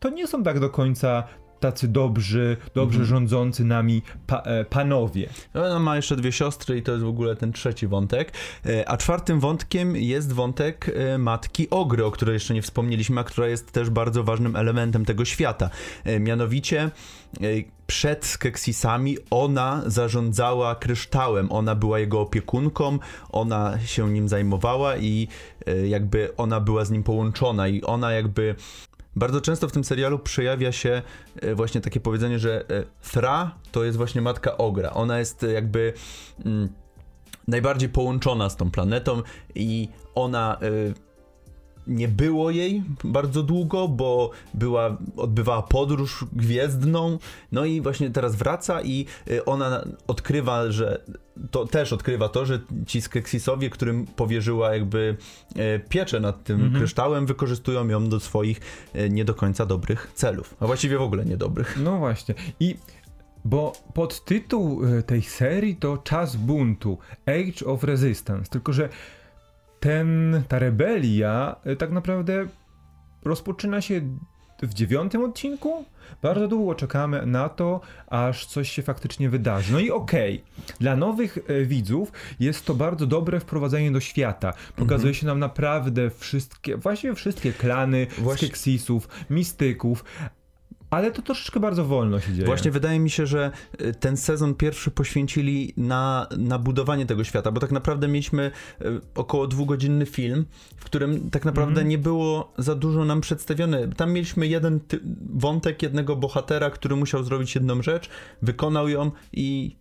to 0.00 0.08
nie 0.08 0.26
są 0.26 0.42
tak 0.42 0.60
do 0.60 0.70
końca 0.70 1.24
tacy 1.60 1.88
dobrzy, 1.88 2.56
dobrze 2.74 3.00
mhm. 3.00 3.08
rządzący 3.08 3.64
nami 3.64 4.02
pa, 4.26 4.40
e, 4.40 4.64
panowie. 4.64 5.28
Ona 5.54 5.78
ma 5.78 5.96
jeszcze 5.96 6.16
dwie 6.16 6.32
siostry 6.32 6.78
i 6.78 6.82
to 6.82 6.92
jest 6.92 7.04
w 7.04 7.08
ogóle 7.08 7.36
ten 7.36 7.52
trzeci 7.52 7.86
wątek. 7.86 8.32
E, 8.66 8.88
a 8.88 8.96
czwartym 8.96 9.40
wątkiem 9.40 9.96
jest 9.96 10.32
wątek 10.32 10.90
e, 10.94 11.18
matki 11.18 11.70
Ogry, 11.70 12.04
o 12.04 12.10
której 12.10 12.32
jeszcze 12.32 12.54
nie 12.54 12.62
wspomnieliśmy, 12.62 13.20
a 13.20 13.24
która 13.24 13.48
jest 13.48 13.72
też 13.72 13.90
bardzo 13.90 14.24
ważnym 14.24 14.56
elementem 14.56 15.04
tego 15.04 15.24
świata. 15.24 15.70
Mianowicie 16.20 16.90
przed 17.94 18.26
Skeksisami 18.26 19.18
ona 19.30 19.82
zarządzała 19.86 20.74
kryształem, 20.74 21.52
ona 21.52 21.74
była 21.74 21.98
jego 21.98 22.20
opiekunką, 22.20 22.98
ona 23.30 23.78
się 23.84 24.10
nim 24.10 24.28
zajmowała 24.28 24.96
i 24.96 25.28
jakby 25.84 26.36
ona 26.36 26.60
była 26.60 26.84
z 26.84 26.90
nim 26.90 27.02
połączona 27.02 27.68
i 27.68 27.82
ona 27.82 28.12
jakby 28.12 28.54
bardzo 29.16 29.40
często 29.40 29.68
w 29.68 29.72
tym 29.72 29.84
serialu 29.84 30.18
przejawia 30.18 30.72
się 30.72 31.02
e, 31.42 31.54
właśnie 31.54 31.80
takie 31.80 32.00
powiedzenie, 32.00 32.38
że 32.38 32.64
e, 32.70 32.84
Thra 33.12 33.54
to 33.72 33.84
jest 33.84 33.98
właśnie 33.98 34.20
matka 34.20 34.56
Ogra. 34.56 34.90
Ona 34.90 35.18
jest 35.18 35.44
e, 35.44 35.52
jakby 35.52 35.92
mm, 36.44 36.68
najbardziej 37.48 37.88
połączona 37.88 38.50
z 38.50 38.56
tą 38.56 38.70
planetą 38.70 39.22
i 39.54 39.88
ona 40.14 40.58
nie 41.86 42.08
było 42.08 42.50
jej 42.50 42.82
bardzo 43.04 43.42
długo, 43.42 43.88
bo 43.88 44.30
była, 44.54 44.96
odbywała 45.16 45.62
podróż 45.62 46.24
gwiezdną, 46.32 47.18
no 47.52 47.64
i 47.64 47.80
właśnie 47.80 48.10
teraz 48.10 48.36
wraca 48.36 48.82
i 48.82 49.06
y, 49.30 49.44
ona 49.44 49.84
odkrywa, 50.06 50.70
że 50.70 51.04
to 51.50 51.66
też 51.66 51.92
odkrywa 51.92 52.28
to, 52.28 52.46
że 52.46 52.60
ci 52.86 53.00
Skeksisowie, 53.00 53.70
którym 53.70 54.06
powierzyła 54.06 54.74
jakby 54.74 55.16
y, 55.56 55.80
pieczę 55.88 56.20
nad 56.20 56.44
tym 56.44 56.56
mhm. 56.56 56.74
kryształem, 56.74 57.26
wykorzystują 57.26 57.88
ją 57.88 58.08
do 58.08 58.20
swoich 58.20 58.60
y, 58.96 59.10
nie 59.10 59.24
do 59.24 59.34
końca 59.34 59.66
dobrych 59.66 60.12
celów, 60.14 60.54
a 60.60 60.66
właściwie 60.66 60.98
w 60.98 61.02
ogóle 61.02 61.24
niedobrych. 61.24 61.78
No 61.82 61.98
właśnie 61.98 62.34
i 62.60 62.76
bo 63.46 63.72
podtytuł 63.94 64.80
tej 65.06 65.22
serii 65.22 65.76
to 65.76 65.98
Czas 65.98 66.36
buntu, 66.36 66.98
Age 67.26 67.66
of 67.66 67.84
Resistance, 67.84 68.50
tylko 68.50 68.72
że 68.72 68.88
ten, 69.84 70.42
ta 70.48 70.58
rebelia 70.58 71.56
y, 71.66 71.76
tak 71.76 71.90
naprawdę 71.90 72.46
rozpoczyna 73.24 73.80
się 73.80 74.00
w 74.62 74.74
dziewiątym 74.74 75.24
odcinku 75.24 75.84
bardzo 76.22 76.48
długo 76.48 76.74
czekamy 76.74 77.26
na 77.26 77.48
to, 77.48 77.80
aż 78.06 78.46
coś 78.46 78.70
się 78.70 78.82
faktycznie 78.82 79.30
wydarzy. 79.30 79.72
No 79.72 79.78
i 79.78 79.90
okej, 79.90 80.42
okay, 80.42 80.76
dla 80.80 80.96
nowych 80.96 81.38
e, 81.46 81.64
widzów 81.64 82.12
jest 82.40 82.64
to 82.66 82.74
bardzo 82.74 83.06
dobre 83.06 83.40
wprowadzenie 83.40 83.90
do 83.90 84.00
świata. 84.00 84.52
Pokazuje 84.76 85.10
mhm. 85.10 85.14
się 85.14 85.26
nam 85.26 85.38
naprawdę 85.38 86.10
wszystkie, 86.10 86.76
właściwie 86.76 87.14
wszystkie 87.14 87.52
klany. 87.52 88.06
Skeksisów, 88.36 89.08
mistyków, 89.30 90.04
ale 90.94 91.10
to 91.10 91.22
troszeczkę 91.22 91.60
bardzo 91.60 91.84
wolno 91.84 92.20
się 92.20 92.32
dzieje. 92.32 92.46
Właśnie 92.46 92.70
wydaje 92.70 93.00
mi 93.00 93.10
się, 93.10 93.26
że 93.26 93.50
y, 93.80 93.94
ten 93.94 94.16
sezon 94.16 94.54
pierwszy 94.54 94.90
poświęcili 94.90 95.72
na, 95.76 96.26
na 96.38 96.58
budowanie 96.58 97.06
tego 97.06 97.24
świata, 97.24 97.52
bo 97.52 97.60
tak 97.60 97.72
naprawdę 97.72 98.08
mieliśmy 98.08 98.50
y, 98.82 99.00
około 99.14 99.46
dwugodzinny 99.46 100.06
film, 100.06 100.44
w 100.76 100.84
którym 100.84 101.30
tak 101.30 101.44
naprawdę 101.44 101.80
mm. 101.80 101.88
nie 101.88 101.98
było 101.98 102.52
za 102.58 102.74
dużo 102.74 103.04
nam 103.04 103.20
przedstawione. 103.20 103.88
Tam 103.88 104.12
mieliśmy 104.12 104.46
jeden 104.46 104.80
wątek 105.34 105.82
jednego 105.82 106.16
bohatera, 106.16 106.70
który 106.70 106.96
musiał 106.96 107.24
zrobić 107.24 107.54
jedną 107.54 107.82
rzecz, 107.82 108.08
wykonał 108.42 108.88
ją 108.88 109.10
i 109.32 109.76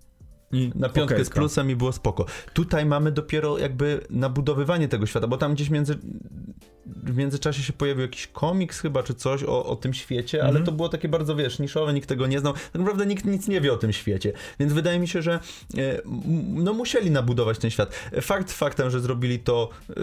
i 0.53 0.71
na 0.75 0.89
piątkę 0.89 1.15
okay, 1.15 1.25
z 1.25 1.29
plusem 1.29 1.71
i 1.71 1.75
było 1.75 1.91
spoko. 1.91 2.25
Tutaj 2.53 2.85
mamy 2.85 3.11
dopiero 3.11 3.57
jakby 3.57 4.01
nabudowywanie 4.09 4.87
tego 4.87 5.05
świata, 5.05 5.27
bo 5.27 5.37
tam 5.37 5.53
gdzieś 5.53 5.69
między 5.69 5.97
w 6.85 7.15
międzyczasie 7.15 7.63
się 7.63 7.73
pojawił 7.73 8.01
jakiś 8.01 8.27
komiks 8.27 8.79
chyba, 8.79 9.03
czy 9.03 9.13
coś 9.13 9.43
o, 9.43 9.65
o 9.65 9.75
tym 9.75 9.93
świecie, 9.93 10.37
mm 10.37 10.45
-hmm. 10.45 10.49
ale 10.49 10.59
mhm. 10.59 10.65
to 10.65 10.71
było 10.71 10.89
takie 10.89 11.09
bardzo, 11.09 11.35
wiesz, 11.35 11.59
niszowe, 11.59 11.93
nikt 11.93 12.09
tego 12.09 12.27
nie 12.27 12.39
znał. 12.39 12.53
Tak 12.53 12.73
naprawdę 12.73 13.05
nikt 13.05 13.25
nic 13.25 13.47
nie 13.47 13.61
wie 13.61 13.73
o 13.73 13.77
tym 13.77 13.93
świecie, 13.93 14.33
więc 14.59 14.73
wydaje 14.73 14.99
mi 14.99 15.07
się, 15.07 15.21
że 15.21 15.39
e, 15.77 16.01
no 16.53 16.73
musieli 16.73 17.11
nabudować 17.11 17.57
ten 17.57 17.71
świat. 17.71 17.95
Fakt 18.21 18.51
faktem, 18.51 18.89
że 18.89 18.99
zrobili 18.99 19.39
to 19.39 19.69
e, 19.89 19.93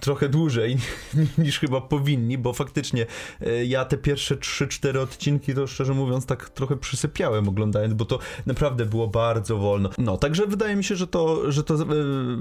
trochę 0.00 0.28
dłużej 0.28 0.76
niż 1.38 1.58
chyba 1.58 1.80
powinni, 1.80 2.38
bo 2.38 2.52
faktycznie 2.52 3.06
e, 3.40 3.64
ja 3.64 3.84
te 3.84 3.96
pierwsze 3.96 4.36
3-4 4.36 4.98
odcinki 4.98 5.54
to 5.54 5.66
szczerze 5.66 5.94
mówiąc 5.94 6.26
tak 6.26 6.50
trochę 6.50 6.76
przysypiałem 6.76 7.48
oglądając, 7.48 7.94
bo 7.94 8.04
to 8.04 8.18
naprawdę 8.46 8.86
było 8.86 9.08
bardzo 9.08 9.58
wolno. 9.58 9.90
No, 9.98 10.16
także 10.16 10.46
wydaje 10.46 10.76
mi 10.76 10.84
się, 10.84 10.96
że 10.96 11.06
to, 11.06 11.52
że 11.52 11.64
to 11.64 11.74
e, 11.74 11.78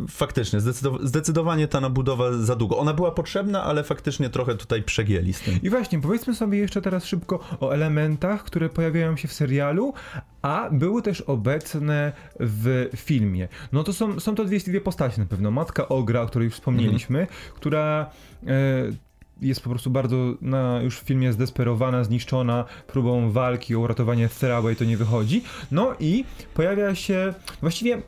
faktycznie 0.10 0.60
zdecydowanie 1.04 1.68
ta 1.68 1.82
nabudowa 1.82 2.32
za 2.32 2.56
długo. 2.56 2.78
Ona 2.78 2.94
była 2.94 3.12
potrzebna, 3.12 3.64
ale 3.64 3.84
faktycznie 3.84 4.30
trochę 4.30 4.56
tutaj 4.56 4.84
przegięli 4.84 5.34
z 5.34 5.42
tym. 5.42 5.60
I 5.64 5.70
właśnie, 5.70 6.02
powiedzmy 6.02 6.36
sobie 6.36 6.58
jeszcze 6.58 6.82
teraz 6.82 7.06
szybko 7.06 7.40
o 7.60 7.72
elementach, 7.72 8.44
które 8.44 8.70
pojawiają 8.70 9.18
się 9.18 9.28
w 9.28 9.34
serialu, 9.34 9.94
a 10.44 10.70
były 10.72 11.02
też 11.02 11.22
obecne 11.22 12.12
w 12.40 12.90
filmie. 12.96 13.48
No 13.72 13.84
to 13.84 13.94
są, 13.94 14.20
są 14.20 14.36
to 14.36 14.46
dwie, 14.46 14.60
dwie 14.60 14.82
postacie 14.82 15.22
na 15.22 15.28
pewno. 15.28 15.52
Matka 15.52 15.90
Ogra, 15.90 16.22
o 16.22 16.26
której 16.26 16.46
już 16.46 16.54
wspomnieliśmy, 16.54 17.20
mhm. 17.20 17.40
która 17.56 18.10
e, 18.48 18.54
jest 19.42 19.62
po 19.62 19.70
prostu 19.70 19.90
bardzo 19.90 20.18
na, 20.42 20.82
już 20.82 21.00
w 21.00 21.04
filmie 21.04 21.34
zdesperowana, 21.34 22.04
zniszczona 22.04 22.66
próbą 22.88 23.32
walki 23.32 23.76
o 23.76 23.80
uratowanie 23.80 24.30
i 24.74 24.76
to 24.76 24.86
nie 24.86 24.98
wychodzi. 24.98 25.44
No 25.72 25.96
i 26.00 26.26
pojawia 26.54 26.96
się 26.96 27.34
właściwie 27.62 28.02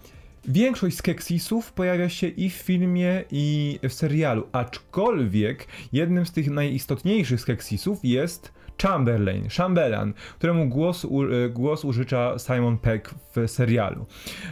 Większość 0.47 0.97
skeksisów 0.97 1.73
pojawia 1.73 2.09
się 2.09 2.27
i 2.27 2.49
w 2.49 2.53
filmie, 2.53 3.23
i 3.31 3.79
w 3.89 3.93
serialu, 3.93 4.47
aczkolwiek 4.51 5.67
jednym 5.93 6.25
z 6.25 6.31
tych 6.31 6.49
najistotniejszych 6.49 7.41
skeksisów 7.41 7.99
jest 8.03 8.53
Chamberlain, 8.81 9.49
Chamberlain, 9.49 10.13
któremu 10.37 10.69
głos, 10.69 11.05
u, 11.05 11.23
e, 11.23 11.49
głos 11.49 11.85
użycza 11.85 12.39
Simon 12.39 12.77
Peck 12.77 13.15
w 13.35 13.49
serialu. 13.51 14.05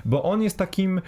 Bo 0.06 0.24
on 0.24 0.42
jest 0.42 0.58
takim 0.58 0.98
e, 0.98 1.02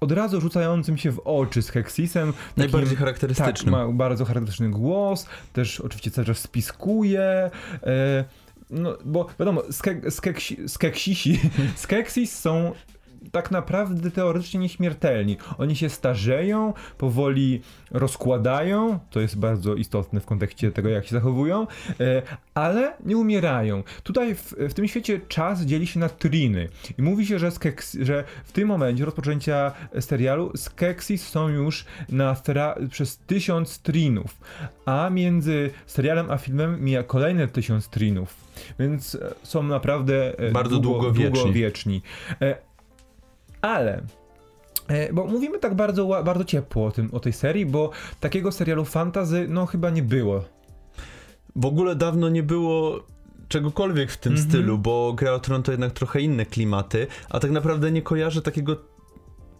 od 0.00 0.12
razu 0.12 0.40
rzucającym 0.40 0.98
się 0.98 1.12
w 1.12 1.20
oczy 1.24 1.62
z 1.62 1.70
Hexisem. 1.70 2.32
Najbardziej 2.56 2.96
charakterystycznym. 2.96 3.74
Tak, 3.74 3.86
ma 3.86 3.92
bardzo 3.92 4.24
charakterystyczny 4.24 4.70
głos, 4.70 5.26
też 5.52 5.80
oczywiście 5.80 6.10
cały 6.10 6.26
czas 6.26 6.38
spiskuje. 6.38 7.50
E, 7.82 8.24
no, 8.70 8.98
bo 9.04 9.26
wiadomo, 9.38 9.62
skeksisi, 10.66 11.40
skeksis 11.76 12.38
są 12.40 12.72
tak 13.32 13.50
naprawdę 13.50 14.10
teoretycznie 14.10 14.60
nieśmiertelni. 14.60 15.36
Oni 15.58 15.76
się 15.76 15.88
starzeją, 15.88 16.72
powoli 16.98 17.60
rozkładają, 17.90 18.98
to 19.10 19.20
jest 19.20 19.38
bardzo 19.38 19.74
istotne 19.74 20.20
w 20.20 20.26
kontekście 20.26 20.72
tego, 20.72 20.88
jak 20.88 21.06
się 21.06 21.10
zachowują, 21.10 21.66
e, 22.00 22.22
ale 22.54 22.96
nie 23.04 23.16
umierają. 23.16 23.82
Tutaj 24.02 24.34
w, 24.34 24.54
w 24.58 24.74
tym 24.74 24.88
świecie 24.88 25.20
czas 25.28 25.60
dzieli 25.60 25.86
się 25.86 26.00
na 26.00 26.08
triny 26.08 26.68
i 26.98 27.02
mówi 27.02 27.26
się, 27.26 27.38
że, 27.38 27.50
skeks, 27.50 27.96
że 28.00 28.24
w 28.44 28.52
tym 28.52 28.68
momencie 28.68 29.04
rozpoczęcia 29.04 29.72
serialu 30.00 30.52
skeksis 30.56 31.28
są 31.28 31.48
już 31.48 31.84
na 32.08 32.36
przez 32.90 33.18
tysiąc 33.18 33.78
trinów, 33.78 34.40
a 34.86 35.10
między 35.10 35.70
serialem 35.86 36.30
a 36.30 36.38
filmem 36.38 36.84
mija 36.84 37.02
kolejne 37.02 37.48
tysiąc 37.48 37.88
trinów, 37.88 38.34
więc 38.78 39.18
są 39.42 39.62
naprawdę 39.62 40.38
e, 40.38 40.52
bardzo 40.52 40.78
długo, 40.78 40.98
długowieczni. 40.98 41.32
długowieczni. 41.32 42.02
Ale 43.60 44.02
e, 44.88 45.12
bo 45.12 45.26
mówimy 45.26 45.58
tak 45.58 45.74
bardzo, 45.74 46.06
bardzo 46.24 46.44
ciepło 46.44 46.86
o, 46.86 46.92
tym, 46.92 47.08
o 47.12 47.20
tej 47.20 47.32
serii, 47.32 47.66
bo 47.66 47.90
takiego 48.20 48.52
serialu 48.52 48.84
fantazy 48.84 49.46
no 49.48 49.66
chyba 49.66 49.90
nie 49.90 50.02
było. 50.02 50.44
W 51.56 51.66
ogóle 51.66 51.96
dawno 51.96 52.28
nie 52.28 52.42
było 52.42 53.00
czegokolwiek 53.48 54.12
w 54.12 54.16
tym 54.16 54.32
mm 54.32 54.44
-hmm. 54.44 54.48
stylu, 54.48 54.78
bo 54.78 55.12
Gra 55.12 55.32
o 55.32 55.38
Tron 55.38 55.62
to 55.62 55.72
jednak 55.72 55.92
trochę 55.92 56.20
inne 56.20 56.46
klimaty, 56.46 57.06
a 57.28 57.40
tak 57.40 57.50
naprawdę 57.50 57.90
nie 57.90 58.02
kojarzę 58.02 58.42
takiego 58.42 58.76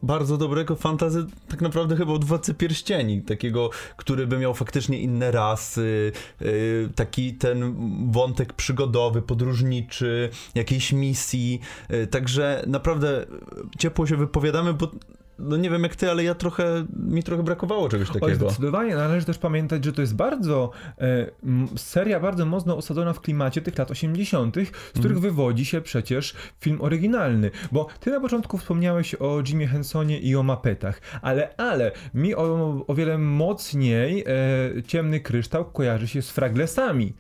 bardzo 0.03 0.37
dobrego 0.37 0.77
fantazy, 0.77 1.27
tak 1.49 1.61
naprawdę 1.61 1.97
chyba 1.97 2.13
od 2.13 2.25
Władcy 2.25 2.55
Pierścieni, 2.55 3.23
takiego, 3.23 3.71
który 3.97 4.27
by 4.27 4.39
miał 4.39 4.55
faktycznie 4.55 4.99
inne 5.01 5.31
rasy, 5.31 6.13
yy, 6.41 6.91
taki 6.95 7.35
ten 7.35 7.75
wątek 8.11 8.53
przygodowy, 8.53 9.23
podróżniczy, 9.23 10.31
jakiejś 10.55 10.93
misji, 10.93 11.61
yy, 11.89 12.07
także 12.07 12.65
naprawdę 12.67 13.27
ciepło 13.79 14.07
się 14.07 14.17
wypowiadamy, 14.17 14.75
bo 14.75 14.91
no 15.41 15.57
nie 15.57 15.71
wiem 15.71 15.83
jak 15.83 15.97
ty, 15.97 16.11
ale 16.11 16.25
ja 16.25 16.35
trochę, 16.35 16.87
mi 16.97 17.23
trochę 17.23 17.43
brakowało 17.43 17.89
czegoś 17.89 18.09
takiego. 18.09 18.27
Oj, 18.27 18.35
zdecydowanie, 18.35 18.95
należy 18.95 19.27
też 19.27 19.39
pamiętać, 19.39 19.85
że 19.85 19.93
to 19.93 20.01
jest 20.01 20.15
bardzo, 20.15 20.71
e, 20.99 21.27
seria 21.77 22.21
bardzo 22.21 22.47
mocno 22.47 22.77
osadzona 22.77 23.13
w 23.13 23.21
klimacie 23.21 23.63
tych 23.63 23.79
lat 23.79 23.91
80., 23.91 24.57
z 24.95 24.99
których 24.99 25.11
mm. 25.11 25.23
wywodzi 25.23 25.65
się 25.65 25.81
przecież 25.81 26.35
film 26.61 26.81
oryginalny, 26.81 27.51
bo 27.73 27.87
ty 28.01 28.11
na 28.11 28.21
początku 28.21 28.59
wspomniałeś 28.59 29.15
o 29.15 29.43
Jimie 29.43 29.67
Hensonie 29.67 30.19
i 30.19 30.37
o 30.37 30.43
mapetach, 30.43 31.01
ale, 31.23 31.57
ale 31.57 31.93
mi 32.15 32.35
o, 32.35 32.85
o 32.87 32.95
wiele 32.95 33.19
mocniej 33.19 34.25
e, 34.27 34.83
Ciemny 34.83 35.21
Kryształ 35.21 35.65
kojarzy 35.65 36.09
się 36.09 36.23
z 36.23 36.31
Fraglesami. 36.31 37.15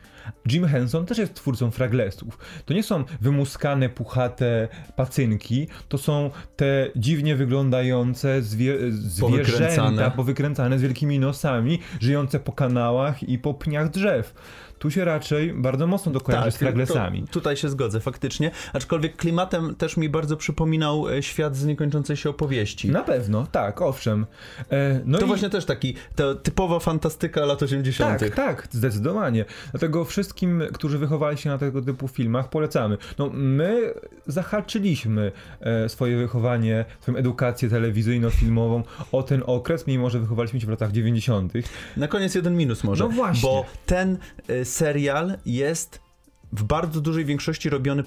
Jim 0.53 0.67
Henson 0.67 1.07
też 1.07 1.19
jest 1.19 1.35
twórcą 1.35 1.71
fraglesów. 1.71 2.39
To 2.65 2.75
nie 2.75 2.83
są 2.83 3.05
wymuskane, 3.21 3.89
puchate 3.89 4.69
pacynki, 4.97 5.69
to 5.89 5.99
są 5.99 6.31
te 6.57 6.91
dziwnie 6.97 7.37
wyglądające 7.37 8.43
zwie 8.43 8.77
zwierzęta, 8.93 10.11
powykręcane. 10.11 10.79
z 10.79 10.83
wielkimi 10.83 11.19
nosami, 11.19 11.79
żyjące 12.01 12.41
po 12.41 12.53
kanałach 12.53 13.23
i 13.23 13.39
po 13.39 13.55
pniach 13.55 13.91
drzew. 13.91 14.35
Tu 14.81 14.91
się 14.91 15.05
raczej 15.05 15.53
bardzo 15.53 15.87
mocno 15.87 16.13
dokojarzy 16.13 16.45
tak, 16.45 16.55
z 16.55 16.57
Fraglesami. 16.57 17.25
tutaj 17.31 17.57
się 17.57 17.69
zgodzę, 17.69 18.01
faktycznie. 18.01 18.51
Aczkolwiek 18.73 19.17
klimatem 19.17 19.75
też 19.75 19.97
mi 19.97 20.09
bardzo 20.09 20.37
przypominał 20.37 21.09
e, 21.09 21.23
świat 21.23 21.57
z 21.57 21.65
niekończącej 21.65 22.17
się 22.17 22.31
opowieści. 22.31 22.91
Na 22.91 23.03
pewno, 23.03 23.47
tak, 23.53 23.83
owszem. 23.83 24.27
E, 24.71 25.01
no 25.05 25.19
to 25.19 25.25
i... 25.25 25.29
właśnie 25.29 25.51
też 25.51 25.65
taki, 25.65 25.95
to 26.17 26.35
typowa 26.35 26.79
fantastyka 26.79 27.45
lat 27.45 27.63
80. 27.63 28.21
Tak, 28.21 28.35
tak, 28.35 28.69
zdecydowanie. 28.71 29.45
Dlatego 29.71 30.05
wszystkim, 30.11 30.63
którzy 30.73 30.99
wychowali 30.99 31.39
się 31.39 31.51
na 31.51 31.59
tego 31.59 31.83
typu 31.83 32.09
filmach, 32.09 32.51
polecamy. 32.51 32.99
No, 33.19 33.31
my 33.33 33.95
zahaczyliśmy 34.27 35.33
e, 35.61 35.89
swoje 35.89 36.17
wychowanie, 36.17 36.85
swoją 37.01 37.19
edukację 37.19 37.69
telewizyjno-filmową 37.69 38.83
o 39.13 39.23
ten 39.23 39.43
okres, 39.47 39.87
mimo 39.87 40.11
że 40.11 40.21
wychowaliśmy 40.21 40.61
się 40.61 40.67
w 40.67 40.71
latach 40.71 40.93
90. 40.93 41.53
Na 41.97 42.09
koniec 42.09 42.35
jeden 42.35 42.57
minus 42.57 42.85
może. 42.85 43.05
No 43.05 43.11
właśnie. 43.11 43.49
Bo 43.49 43.65
ten 43.87 44.19
e, 44.49 44.65
serial 44.65 45.39
jest 45.47 46.10
w 46.53 46.63
bardzo 46.63 47.01
dużej 47.01 47.25
większości 47.25 47.71
robiony 47.71 48.05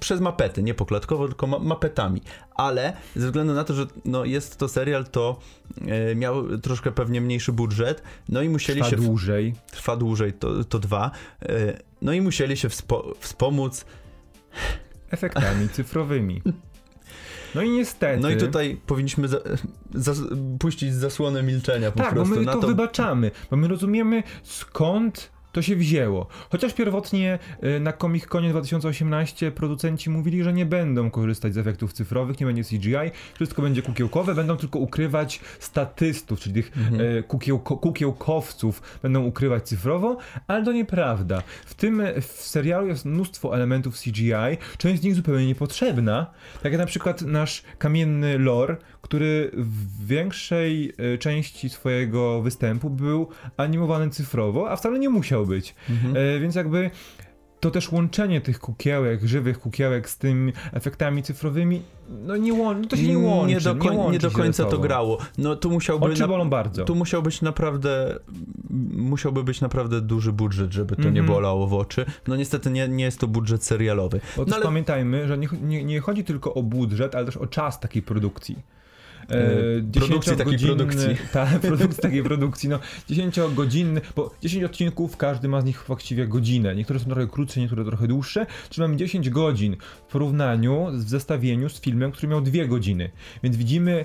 przez 0.00 0.20
mapety, 0.20 0.62
nie 0.62 0.74
poklatkowo, 0.74 1.28
tylko 1.28 1.46
ma 1.46 1.58
mapetami. 1.58 2.22
Ale 2.54 2.96
ze 3.16 3.26
względu 3.26 3.54
na 3.54 3.64
to, 3.64 3.74
że 3.74 3.86
no, 4.04 4.24
jest 4.24 4.56
to 4.56 4.68
serial, 4.68 5.04
to 5.04 5.38
e, 5.86 6.14
miał 6.14 6.58
troszkę 6.58 6.92
pewnie 6.92 7.20
mniejszy 7.20 7.52
budżet, 7.52 8.02
no 8.28 8.42
i 8.42 8.48
musieli 8.48 8.80
trwa 8.80 8.90
się... 8.90 8.96
Trwa 8.96 9.08
dłużej. 9.08 9.54
Trwa 9.70 9.96
dłużej, 9.96 10.32
to, 10.32 10.64
to 10.64 10.78
dwa. 10.78 11.10
E, 11.42 11.78
no 12.02 12.12
i 12.12 12.20
musieli 12.20 12.56
się 12.56 12.68
wspo 12.68 13.14
wspomóc... 13.20 13.84
Efektami 15.10 15.68
cyfrowymi. 15.74 16.42
No 17.54 17.62
i 17.62 17.70
niestety. 17.70 18.22
No 18.22 18.30
i 18.30 18.36
tutaj 18.36 18.80
powinniśmy 18.86 19.28
za, 19.28 19.40
za, 19.94 20.12
puścić 20.58 20.94
zasłonę 20.94 21.42
milczenia 21.42 21.90
po 21.90 21.98
tak, 21.98 22.10
prostu. 22.10 22.34
Tak, 22.34 22.44
bo 22.44 22.50
my 22.50 22.56
to, 22.56 22.60
to 22.60 22.66
wybaczamy, 22.66 23.30
bo 23.50 23.56
my 23.56 23.68
rozumiemy 23.68 24.22
skąd 24.42 25.30
to 25.52 25.62
się 25.62 25.76
wzięło. 25.76 26.26
Chociaż 26.50 26.74
pierwotnie 26.74 27.38
y, 27.64 27.80
na 27.80 27.92
Comic 27.92 28.26
Conie 28.26 28.50
2018 28.50 29.50
producenci 29.50 30.10
mówili, 30.10 30.42
że 30.42 30.52
nie 30.52 30.66
będą 30.66 31.10
korzystać 31.10 31.54
z 31.54 31.58
efektów 31.58 31.92
cyfrowych, 31.92 32.40
nie 32.40 32.46
będzie 32.46 32.64
CGI, 32.64 33.10
wszystko 33.34 33.62
będzie 33.62 33.82
kukiełkowe, 33.82 34.34
będą 34.34 34.56
tylko 34.56 34.78
ukrywać 34.78 35.40
statystów, 35.58 36.40
czyli 36.40 36.54
tych 36.54 36.76
mhm. 36.76 37.18
E, 37.18 37.22
kukiełko, 37.22 37.76
kukiełkowców 37.76 38.82
będą 39.02 39.24
ukrywać 39.24 39.68
cyfrowo, 39.68 40.16
ale 40.46 40.64
to 40.64 40.72
nieprawda. 40.72 41.42
W 41.66 41.74
tym 41.74 42.02
w 42.20 42.24
serialu 42.24 42.86
jest 42.86 43.04
mnóstwo 43.04 43.54
elementów 43.56 44.00
CGI, 44.00 44.58
część 44.78 45.00
z 45.02 45.04
nich 45.04 45.14
zupełnie 45.14 45.46
niepotrzebna, 45.46 46.26
tak 46.62 46.72
jak 46.72 46.80
na 46.80 46.86
przykład 46.86 47.22
nasz 47.22 47.62
kamienny 47.78 48.38
lore, 48.38 48.76
który 49.02 49.50
w 49.54 50.06
większej 50.06 50.92
e, 51.14 51.18
części 51.18 51.68
swojego 51.68 52.42
występu 52.42 52.90
był 52.90 53.28
animowany 53.56 54.10
cyfrowo, 54.10 54.70
a 54.70 54.76
wcale 54.76 54.98
nie 54.98 55.10
musiał 55.10 55.39
być. 55.46 55.74
Mhm. 55.90 56.16
E, 56.16 56.40
więc 56.40 56.54
jakby 56.54 56.90
to 57.60 57.70
też 57.70 57.92
łączenie 57.92 58.40
tych 58.40 58.60
kukiełek, 58.60 59.24
żywych 59.24 59.58
kukiełek 59.58 60.10
z 60.10 60.18
tymi 60.18 60.52
efektami 60.72 61.22
cyfrowymi, 61.22 61.82
no 62.10 62.36
nie 62.36 62.54
łączy, 62.54 62.88
to 62.88 62.96
się 62.96 63.08
nie 63.08 63.18
łączy. 63.18 63.54
Nie 63.54 63.60
do, 63.60 63.74
koń, 63.74 63.96
nie 63.96 64.08
nie 64.10 64.18
do 64.18 64.30
końca 64.30 64.64
to 64.64 64.78
grało. 64.78 65.18
No 65.38 65.56
tu 65.56 65.70
musiałby... 65.70 66.06
Oczy 66.06 66.26
bolą 66.26 66.44
na, 66.44 66.50
bardzo. 66.50 66.84
Tu 66.84 66.94
musiał 66.94 67.22
być 67.22 67.42
naprawdę, 67.42 68.18
musiałby 68.92 69.44
być 69.44 69.60
naprawdę 69.60 70.00
duży 70.00 70.32
budżet, 70.32 70.72
żeby 70.72 70.96
to 70.96 71.02
mm 71.02 71.12
-hmm. 71.12 71.14
nie 71.14 71.20
mhm. 71.20 71.36
bolało 71.36 71.66
w 71.66 71.74
oczy. 71.74 72.04
No 72.28 72.36
niestety 72.36 72.70
nie, 72.70 72.88
nie 72.88 73.04
jest 73.04 73.20
to 73.20 73.26
budżet 73.26 73.64
serialowy. 73.64 74.20
Bo 74.36 74.44
no, 74.44 74.54
ale... 74.56 74.64
pamiętajmy, 74.64 75.28
że 75.28 75.38
nie, 75.38 75.48
nie, 75.62 75.84
nie 75.84 76.00
chodzi 76.00 76.24
tylko 76.24 76.54
o 76.54 76.62
budżet, 76.62 77.14
ale 77.14 77.24
też 77.24 77.36
o 77.36 77.46
czas 77.46 77.80
takiej 77.80 78.02
produkcji. 78.02 78.58
E, 79.28 80.00
produkcji 80.00 80.36
takiej 80.36 80.58
produkcji. 80.58 81.08
Tak, 81.32 81.60
produkcji 81.60 82.02
takiej 82.02 82.22
produkcji, 82.22 82.68
no 82.68 82.78
10-godzinny, 83.10 84.00
bo 84.16 84.34
10 84.42 84.64
odcinków, 84.64 85.16
każdy 85.16 85.48
ma 85.48 85.60
z 85.60 85.64
nich 85.64 85.84
właściwie 85.86 86.26
godzinę. 86.26 86.74
Niektóre 86.76 87.00
są 87.00 87.06
trochę 87.06 87.26
krótsze, 87.26 87.60
niektóre 87.60 87.84
trochę 87.84 88.08
dłuższe, 88.08 88.46
czyli 88.70 88.82
mamy 88.82 88.96
10 88.96 89.30
godzin 89.30 89.76
w 90.08 90.12
porównaniu, 90.12 90.86
w 90.92 91.08
zestawieniu 91.08 91.68
z 91.68 91.80
filmem, 91.80 92.12
który 92.12 92.28
miał 92.28 92.40
2 92.40 92.64
godziny. 92.64 93.10
Więc 93.42 93.56
widzimy 93.56 94.04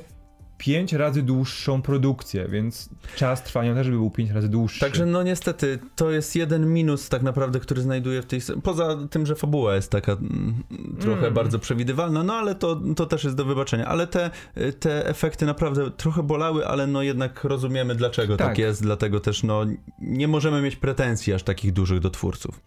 pięć 0.65 0.93
razy 0.93 1.21
dłuższą 1.21 1.81
produkcję, 1.81 2.47
więc 2.47 2.89
czas 3.15 3.43
trwania 3.43 3.73
też 3.73 3.89
by 3.89 3.95
był 3.95 4.11
pięć 4.11 4.31
razy 4.31 4.49
dłuższy. 4.49 4.79
Także 4.79 5.05
no 5.05 5.23
niestety, 5.23 5.79
to 5.95 6.11
jest 6.11 6.35
jeden 6.35 6.73
minus 6.73 7.09
tak 7.09 7.21
naprawdę, 7.21 7.59
który 7.59 7.81
znajduję 7.81 8.21
w 8.21 8.25
tej... 8.25 8.41
Poza 8.63 8.97
tym, 9.09 9.25
że 9.25 9.35
fabuła 9.35 9.75
jest 9.75 9.91
taka 9.91 10.11
mm, 10.11 10.63
trochę 10.99 11.21
mm. 11.21 11.33
bardzo 11.33 11.59
przewidywalna, 11.59 12.23
no 12.23 12.33
ale 12.33 12.55
to, 12.55 12.81
to 12.95 13.05
też 13.05 13.23
jest 13.23 13.35
do 13.35 13.45
wybaczenia. 13.45 13.85
Ale 13.85 14.07
te, 14.07 14.31
te 14.79 15.07
efekty 15.07 15.45
naprawdę 15.45 15.91
trochę 15.91 16.23
bolały, 16.23 16.67
ale 16.67 16.87
no 16.87 17.01
jednak 17.01 17.43
rozumiemy 17.43 17.95
dlaczego 17.95 18.37
tak, 18.37 18.47
tak 18.47 18.57
jest, 18.57 18.81
dlatego 18.81 19.19
też 19.19 19.43
no 19.43 19.65
nie 20.01 20.27
możemy 20.27 20.61
mieć 20.61 20.75
pretensji 20.75 21.33
aż 21.33 21.43
takich 21.43 21.73
dużych 21.73 21.99
do 21.99 22.09
twórców. 22.09 22.61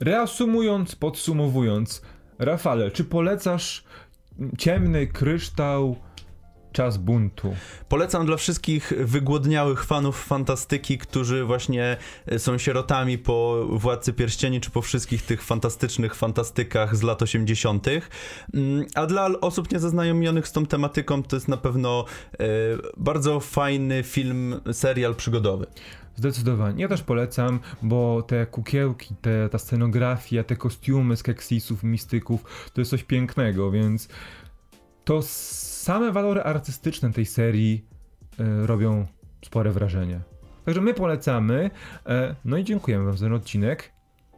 Reasumując, 0.00 0.96
podsumowując, 0.96 2.02
Rafale, 2.38 2.90
czy 2.90 3.04
polecasz 3.04 3.84
ciemny 4.58 5.06
kryształ 5.06 5.96
Czas 6.72 6.96
buntu. 6.96 7.54
Polecam 7.88 8.26
dla 8.26 8.36
wszystkich 8.36 8.92
wygłodniałych 8.98 9.84
fanów 9.84 10.24
fantastyki, 10.24 10.98
którzy 10.98 11.44
właśnie 11.44 11.96
e, 12.26 12.38
są 12.38 12.58
sierotami 12.58 13.18
po 13.18 13.66
Władcy 13.70 14.12
Pierścieni, 14.12 14.60
czy 14.60 14.70
po 14.70 14.82
wszystkich 14.82 15.22
tych 15.22 15.42
fantastycznych 15.42 16.14
fantastykach 16.14 16.96
z 16.96 17.02
lat 17.02 17.22
80. 17.22 17.86
Mm, 18.54 18.86
a 18.94 19.06
dla 19.06 19.26
osób 19.40 19.72
niezaznajomionych 19.72 20.48
z 20.48 20.52
tą 20.52 20.66
tematyką 20.66 21.22
to 21.22 21.36
jest 21.36 21.48
na 21.48 21.56
pewno 21.56 22.04
e, 22.32 22.46
bardzo 22.96 23.40
fajny 23.40 24.02
film, 24.02 24.60
serial 24.72 25.14
przygodowy. 25.14 25.66
Zdecydowanie. 26.16 26.82
Ja 26.82 26.88
też 26.88 27.02
polecam, 27.02 27.60
bo 27.82 28.22
te 28.22 28.46
kukiełki, 28.46 29.14
te, 29.20 29.48
ta 29.48 29.58
scenografia, 29.58 30.44
te 30.44 30.56
kostiumy 30.56 31.16
z 31.16 31.22
keksisów, 31.22 31.82
mistyków, 31.82 32.70
to 32.74 32.80
jest 32.80 32.90
coś 32.90 33.02
pięknego, 33.04 33.70
więc 33.70 34.08
to 35.04 35.22
same 35.22 36.12
walory 36.12 36.42
artystyczne 36.42 37.12
tej 37.12 37.26
serii 37.26 37.84
e, 38.38 38.66
robią 38.66 39.06
spore 39.44 39.70
wrażenie. 39.70 40.20
Także 40.64 40.80
my 40.80 40.94
polecamy. 40.94 41.70
E, 42.06 42.34
no 42.44 42.56
i 42.56 42.64
dziękujemy 42.64 43.04
Wam 43.04 43.16
za 43.16 43.26
ten 43.26 43.34
odcinek. 43.34 43.92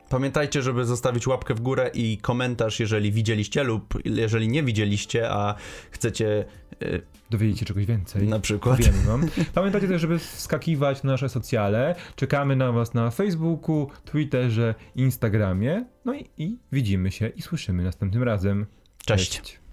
Pamiętajcie, 0.09 0.62
żeby 0.62 0.85
zostawić 0.85 1.26
łapkę 1.26 1.54
w 1.54 1.61
górę 1.61 1.90
i 1.94 2.18
komentarz, 2.18 2.80
jeżeli 2.80 3.12
widzieliście 3.12 3.64
lub 3.64 3.94
jeżeli 4.04 4.49
nie 4.49 4.62
widzieliście, 4.62 5.30
a 5.30 5.54
chcecie. 5.90 6.44
Yy, 6.80 7.02
Dowiedzieć 7.30 7.59
się 7.59 7.66
czegoś 7.66 7.87
więcej. 7.87 8.28
Na 8.28 8.40
przykład. 8.40 8.80
Wam. 9.06 9.28
Pamiętajcie 9.54 9.88
też, 9.88 10.00
żeby 10.00 10.18
wskakiwać 10.18 11.02
na 11.02 11.12
nasze 11.12 11.28
socjale. 11.28 11.94
Czekamy 12.16 12.56
na 12.56 12.73
Was 12.73 12.94
na 12.94 13.11
Facebooku, 13.11 13.90
Twitterze, 14.04 14.75
Instagramie. 14.97 15.85
No 16.04 16.14
i, 16.14 16.30
i 16.38 16.59
widzimy 16.73 17.12
się 17.12 17.28
i 17.28 17.42
słyszymy 17.42 17.83
następnym 17.83 18.23
razem. 18.23 18.66
Cześć. 19.06 19.40
Cześć. 19.40 19.63